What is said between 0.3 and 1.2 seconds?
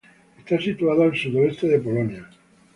Está situada al